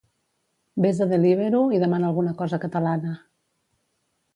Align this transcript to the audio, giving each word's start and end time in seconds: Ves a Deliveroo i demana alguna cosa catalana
Ves 0.85 1.01
a 1.05 1.09
Deliveroo 1.11 1.75
i 1.77 1.85
demana 1.85 2.11
alguna 2.13 2.37
cosa 2.43 2.63
catalana 2.67 3.17